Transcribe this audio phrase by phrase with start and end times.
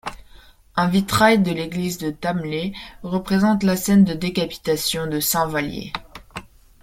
[0.75, 5.93] Un vitrail de l'église de Talmay représente la scène de décapitation de saint Vallier.